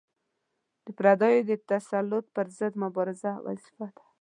[0.85, 4.03] د پردیو د تسلط پر ضد مبارزه وظیفه ده.